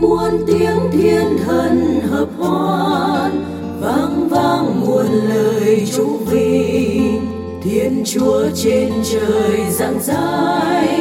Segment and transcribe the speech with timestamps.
[0.00, 3.44] muôn tiếng thiên thần hợp hoan,
[3.80, 7.26] vang vang muôn lời chúc vinh
[7.62, 11.00] thiên chúa trên trời giáng dài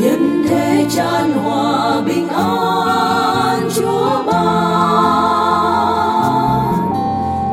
[0.00, 4.42] nhân thế tràn hòa bình an chúa ban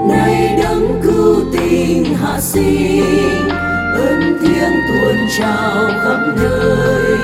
[0.07, 3.58] nay đấng cứu tình hạ sinh
[3.99, 7.17] ơn tiếng tuôn trào khắp nơi.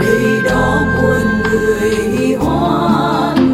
[0.00, 3.47] Đây đó muôn người hoan.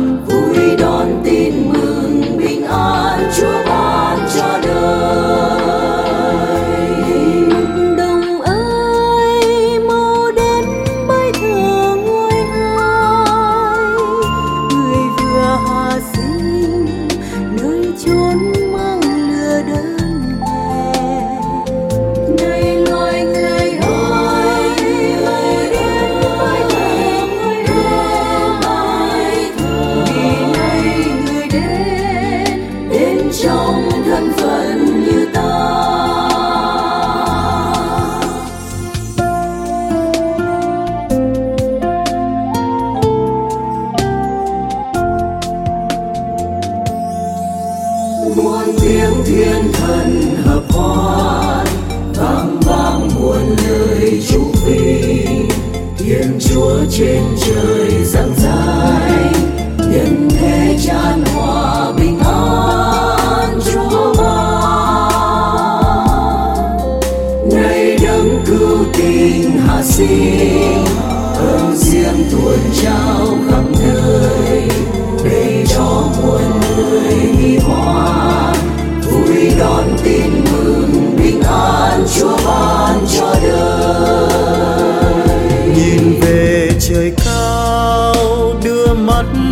[56.95, 57.74] ginger.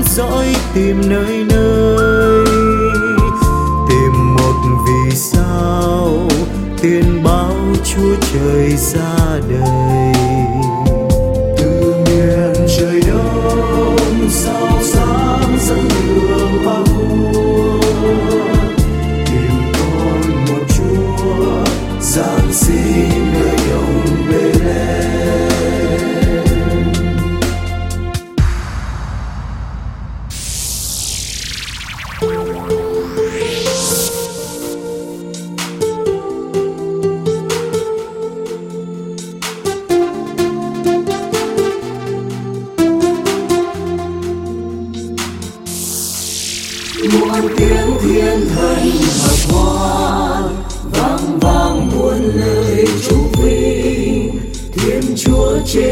[0.03, 2.45] bám dõi tìm nơi nơi
[3.89, 4.55] tìm một
[4.87, 6.29] vì sao
[6.83, 7.55] tiền bao
[7.85, 9.22] chúa trời ra.
[55.65, 55.92] te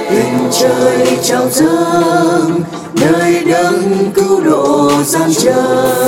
[0.09, 2.61] tình trời trao dâng,
[2.93, 6.02] nơi đấng cứu độ gian trời